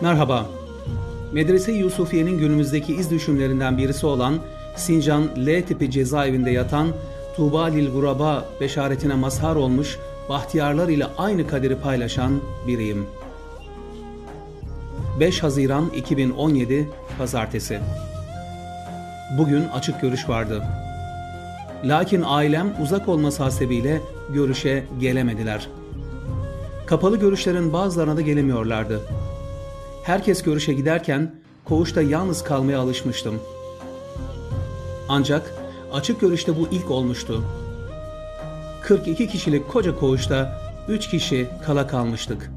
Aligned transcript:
Merhaba. 0.00 0.46
Medrese 1.32 1.72
Yusufiye'nin 1.72 2.38
günümüzdeki 2.38 2.94
iz 2.94 3.10
düşümlerinden 3.10 3.78
birisi 3.78 4.06
olan 4.06 4.38
Sincan 4.76 5.28
L 5.46 5.62
tipi 5.62 5.90
cezaevinde 5.90 6.50
yatan 6.50 6.88
Tuğba 7.36 7.64
Lil 7.64 7.92
Guraba 7.92 8.44
beşaretine 8.60 9.14
mazhar 9.14 9.56
olmuş 9.56 9.98
bahtiyarlar 10.28 10.88
ile 10.88 11.06
aynı 11.18 11.46
kaderi 11.46 11.76
paylaşan 11.76 12.40
biriyim. 12.66 13.06
5 15.20 15.42
Haziran 15.42 15.90
2017 15.96 16.88
Pazartesi 17.18 17.80
Bugün 19.38 19.64
açık 19.74 20.00
görüş 20.00 20.28
vardı. 20.28 20.62
Lakin 21.84 22.22
ailem 22.26 22.74
uzak 22.82 23.08
olması 23.08 23.42
hasebiyle 23.42 24.00
görüşe 24.34 24.84
gelemediler. 25.00 25.68
Kapalı 26.86 27.16
görüşlerin 27.20 27.72
bazılarına 27.72 28.16
da 28.16 28.20
gelemiyorlardı. 28.20 29.00
Herkes 30.06 30.42
görüşe 30.42 30.72
giderken 30.72 31.34
koğuşta 31.64 32.02
yalnız 32.02 32.44
kalmaya 32.44 32.80
alışmıştım. 32.80 33.40
Ancak 35.08 35.54
açık 35.92 36.20
görüşte 36.20 36.56
bu 36.56 36.68
ilk 36.70 36.90
olmuştu. 36.90 37.44
42 38.82 39.28
kişilik 39.28 39.68
koca 39.68 39.98
koğuşta 39.98 40.60
3 40.88 41.08
kişi 41.08 41.48
kala 41.64 41.86
kalmıştık. 41.86 42.50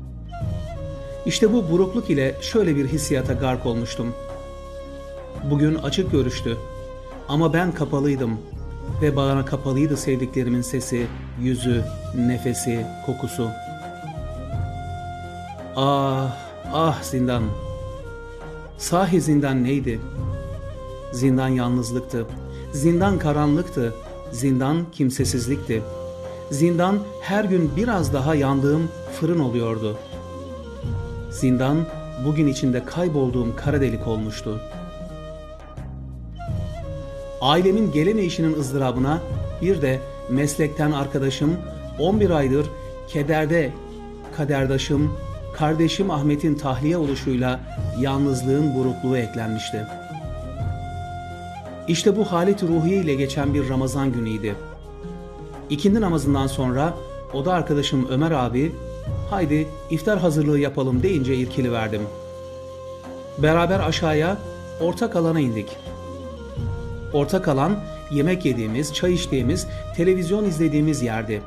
İşte 1.25 1.53
bu 1.53 1.71
burukluk 1.71 2.09
ile 2.09 2.35
şöyle 2.41 2.75
bir 2.75 2.87
hissiyata 2.87 3.33
gark 3.33 3.65
olmuştum. 3.65 4.13
Bugün 5.49 5.75
açık 5.75 6.11
görüştü 6.11 6.57
ama 7.27 7.53
ben 7.53 7.71
kapalıydım 7.71 8.39
ve 9.01 9.15
bana 9.15 9.45
kapalıydı 9.45 9.97
sevdiklerimin 9.97 10.61
sesi, 10.61 11.07
yüzü, 11.41 11.83
nefesi, 12.15 12.85
kokusu. 13.05 13.49
Ah, 15.75 16.48
ah 16.73 17.03
zindan. 17.03 17.43
Sahi 18.77 19.21
zindan 19.21 19.63
neydi? 19.63 19.99
Zindan 21.11 21.47
yalnızlıktı. 21.47 22.25
Zindan 22.73 23.19
karanlıktı. 23.19 23.93
Zindan 24.31 24.85
kimsesizlikti. 24.91 25.81
Zindan 26.51 26.99
her 27.21 27.43
gün 27.43 27.71
biraz 27.75 28.13
daha 28.13 28.35
yandığım 28.35 28.89
fırın 29.19 29.39
oluyordu. 29.39 29.97
Zindan 31.31 31.77
bugün 32.25 32.47
içinde 32.47 32.85
kaybolduğum 32.85 33.55
kara 33.55 33.81
delik 33.81 34.07
olmuştu. 34.07 34.59
Ailemin 37.41 37.91
gelemeyişinin 37.91 38.59
ızdırabına 38.59 39.21
bir 39.61 39.81
de 39.81 39.99
meslekten 40.29 40.91
arkadaşım 40.91 41.57
11 41.99 42.29
aydır 42.29 42.65
kederde 43.07 43.71
kaderdaşım, 44.37 45.11
kardeşim 45.57 46.11
Ahmet'in 46.11 46.55
tahliye 46.55 46.97
oluşuyla 46.97 47.59
yalnızlığın 47.99 48.75
burukluğu 48.75 49.17
eklenmişti. 49.17 49.85
İşte 51.87 52.17
bu 52.17 52.31
halet 52.31 52.63
ruhiye 52.63 52.97
ile 52.97 53.15
geçen 53.15 53.53
bir 53.53 53.69
Ramazan 53.69 54.11
günüydü. 54.11 54.55
İkindi 55.69 56.01
namazından 56.01 56.47
sonra 56.47 56.93
oda 57.33 57.53
arkadaşım 57.53 58.07
Ömer 58.09 58.31
abi 58.31 58.71
haydi 59.29 59.67
iftar 59.89 60.19
hazırlığı 60.19 60.59
yapalım 60.59 61.03
deyince 61.03 61.35
irkili 61.35 61.71
verdim. 61.71 62.01
Beraber 63.37 63.79
aşağıya 63.79 64.37
ortak 64.81 65.15
alana 65.15 65.39
indik. 65.39 65.77
Ortak 67.13 67.47
alan 67.47 67.79
yemek 68.11 68.45
yediğimiz, 68.45 68.93
çay 68.93 69.13
içtiğimiz, 69.13 69.67
televizyon 69.95 70.45
izlediğimiz 70.45 71.01
yerdi. 71.01 71.41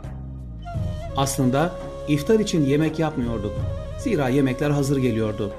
Aslında 1.16 1.72
iftar 2.08 2.40
için 2.40 2.64
yemek 2.64 2.98
yapmıyorduk. 2.98 3.52
Zira 4.02 4.28
yemekler 4.28 4.70
hazır 4.70 4.96
geliyordu. 4.96 5.52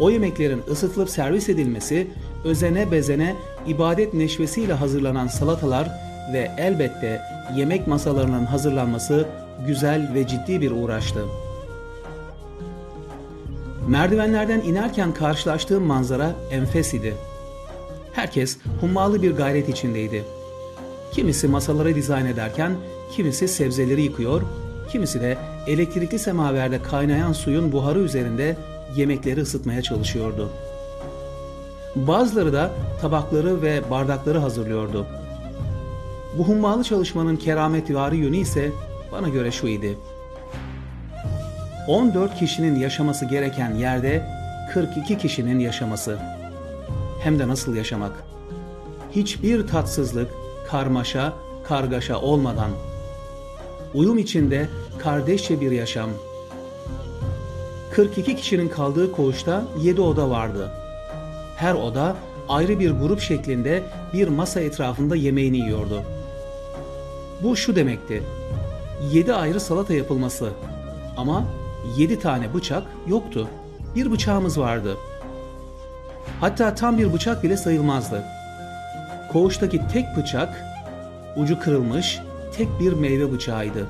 O 0.00 0.10
yemeklerin 0.10 0.62
ısıtılıp 0.70 1.10
servis 1.10 1.48
edilmesi, 1.48 2.06
özene 2.44 2.92
bezene 2.92 3.36
ibadet 3.66 4.14
neşvesiyle 4.14 4.72
hazırlanan 4.72 5.26
salatalar 5.26 5.88
ve 6.32 6.50
elbette 6.58 7.20
yemek 7.56 7.86
masalarının 7.86 8.44
hazırlanması 8.44 9.26
güzel 9.66 10.10
ve 10.14 10.26
ciddi 10.26 10.60
bir 10.60 10.70
uğraştı. 10.70 11.24
Merdivenlerden 13.88 14.60
inerken 14.60 15.14
karşılaştığım 15.14 15.82
manzara 15.82 16.32
enfes 16.50 16.94
idi. 16.94 17.14
Herkes 18.12 18.58
hummalı 18.80 19.22
bir 19.22 19.32
gayret 19.36 19.68
içindeydi. 19.68 20.24
Kimisi 21.12 21.48
masaları 21.48 21.94
dizayn 21.94 22.26
ederken, 22.26 22.72
kimisi 23.12 23.48
sebzeleri 23.48 24.02
yıkıyor, 24.02 24.42
kimisi 24.92 25.20
de 25.20 25.38
elektrikli 25.66 26.18
semaverde 26.18 26.82
kaynayan 26.82 27.32
suyun 27.32 27.72
buharı 27.72 27.98
üzerinde 27.98 28.56
yemekleri 28.96 29.40
ısıtmaya 29.40 29.82
çalışıyordu. 29.82 30.50
Bazıları 31.96 32.52
da 32.52 32.70
tabakları 33.00 33.62
ve 33.62 33.90
bardakları 33.90 34.38
hazırlıyordu. 34.38 35.06
Bu 36.38 36.44
hummalı 36.48 36.84
çalışmanın 36.84 37.36
kerametivari 37.36 38.16
yönü 38.16 38.36
ise 38.36 38.70
bana 39.12 39.28
göre 39.28 39.50
şu 39.50 39.66
idi. 39.66 39.98
14 41.88 42.38
kişinin 42.38 42.80
yaşaması 42.80 43.24
gereken 43.24 43.74
yerde 43.74 44.26
42 44.74 45.18
kişinin 45.18 45.58
yaşaması. 45.58 46.18
Hem 47.22 47.38
de 47.38 47.48
nasıl 47.48 47.74
yaşamak? 47.74 48.12
Hiçbir 49.10 49.66
tatsızlık, 49.66 50.30
karmaşa, 50.68 51.32
kargaşa 51.68 52.20
olmadan. 52.20 52.70
Uyum 53.94 54.18
içinde 54.18 54.68
kardeşçe 55.02 55.60
bir 55.60 55.70
yaşam. 55.70 56.10
42 57.92 58.36
kişinin 58.36 58.68
kaldığı 58.68 59.12
koğuşta 59.12 59.64
7 59.80 60.00
oda 60.00 60.30
vardı. 60.30 60.70
Her 61.56 61.74
oda 61.74 62.16
ayrı 62.48 62.80
bir 62.80 62.90
grup 62.90 63.20
şeklinde 63.20 63.82
bir 64.12 64.28
masa 64.28 64.60
etrafında 64.60 65.16
yemeğini 65.16 65.56
yiyordu. 65.56 66.02
Bu 67.42 67.56
şu 67.56 67.76
demekti. 67.76 68.22
7 69.12 69.34
ayrı 69.34 69.60
salata 69.60 69.94
yapılması 69.94 70.50
ama 71.16 71.44
7 71.96 72.18
tane 72.18 72.54
bıçak 72.54 72.82
yoktu. 73.06 73.48
Bir 73.94 74.10
bıçağımız 74.10 74.58
vardı. 74.58 74.96
Hatta 76.40 76.74
tam 76.74 76.98
bir 76.98 77.12
bıçak 77.12 77.42
bile 77.42 77.56
sayılmazdı. 77.56 78.24
Koğuştaki 79.32 79.80
tek 79.92 80.16
bıçak 80.16 80.64
ucu 81.36 81.60
kırılmış 81.60 82.20
tek 82.56 82.68
bir 82.80 82.92
meyve 82.92 83.32
bıçağıydı. 83.32 83.86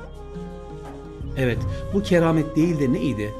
Evet, 1.37 1.57
bu 1.93 2.03
keramet 2.03 2.55
değil 2.55 2.79
de 2.79 2.93
neydi? 2.93 3.33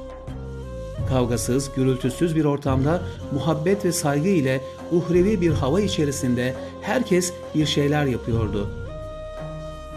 Kavgasız, 1.10 1.72
gürültüsüz 1.76 2.36
bir 2.36 2.46
ortamda 2.46 3.02
muhabbet 3.34 3.86
ve 3.86 3.92
saygı 3.92 4.28
ile 4.28 4.62
uhrevi 4.92 5.42
bir 5.42 5.52
hava 5.52 5.82
içerisinde 5.82 6.54
herkes 6.82 7.34
bir 7.56 7.66
şeyler 7.66 8.06
yapıyordu. 8.06 8.70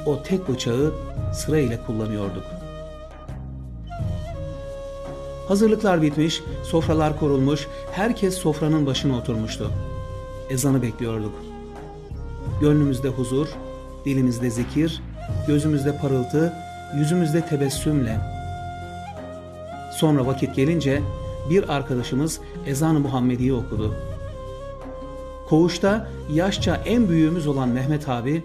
O 0.06 0.22
tek 0.22 0.48
bıçağı 0.48 0.94
sırayla 1.34 1.86
kullanıyorduk. 1.86 2.42
Hazırlıklar 5.48 6.02
bitmiş, 6.02 6.42
sofralar 6.64 7.18
kurulmuş, 7.18 7.66
herkes 7.92 8.34
sofranın 8.34 8.86
başına 8.86 9.16
oturmuştu. 9.16 9.70
Ezanı 10.50 10.82
bekliyorduk. 10.82 11.32
Gönlümüzde 12.60 13.08
huzur, 13.08 13.48
dilimizde 14.04 14.50
zikir, 14.50 15.02
gözümüzde 15.46 15.98
parıltı, 15.98 16.52
yüzümüzde 16.94 17.46
tebessümle. 17.46 18.20
Sonra 19.92 20.26
vakit 20.26 20.56
gelince 20.56 21.02
bir 21.50 21.68
arkadaşımız 21.68 22.40
ezan-ı 22.66 23.00
Muhammedi'yi 23.00 23.52
okudu. 23.52 23.94
Koğuşta 25.48 26.08
yaşça 26.32 26.76
en 26.76 27.08
büyüğümüz 27.08 27.46
olan 27.46 27.68
Mehmet 27.68 28.08
abi, 28.08 28.44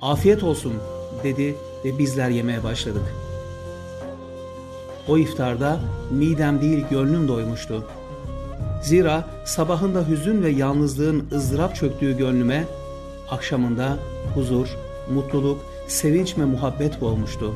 afiyet 0.00 0.42
olsun 0.42 0.72
dedi 1.24 1.56
ve 1.84 1.98
bizler 1.98 2.28
yemeye 2.28 2.64
başladık. 2.64 3.02
O 5.08 5.18
iftarda 5.18 5.80
midem 6.10 6.60
değil 6.60 6.84
gönlüm 6.90 7.28
doymuştu. 7.28 7.84
Zira 8.82 9.24
sabahında 9.44 10.08
hüzün 10.08 10.42
ve 10.42 10.50
yalnızlığın 10.50 11.28
ızdırap 11.32 11.76
çöktüğü 11.76 12.16
gönlüme, 12.16 12.64
akşamında 13.30 13.96
huzur, 14.34 14.68
mutluluk, 15.14 15.60
sevinç 15.88 16.38
ve 16.38 16.44
muhabbet 16.44 17.00
boğmuştu. 17.00 17.54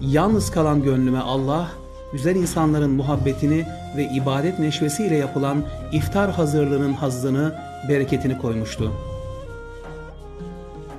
Yalnız 0.00 0.50
kalan 0.50 0.82
gönlüme 0.82 1.18
Allah, 1.18 1.70
güzel 2.12 2.36
insanların 2.36 2.90
muhabbetini 2.90 3.66
ve 3.96 4.04
ibadet 4.04 4.58
neşvesiyle 4.58 5.16
yapılan 5.16 5.64
iftar 5.92 6.30
hazırlığının 6.30 6.92
hazzını, 6.92 7.54
bereketini 7.88 8.38
koymuştu. 8.38 8.92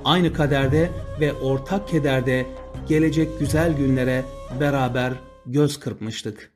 Aynı 0.04 0.32
kaderde 0.32 0.90
ve 1.20 1.32
ortak 1.32 1.88
kederde 1.88 2.46
gelecek 2.88 3.40
güzel 3.40 3.72
günlere 3.72 4.24
beraber 4.60 5.12
göz 5.46 5.80
kırpmıştık.'' 5.80 6.55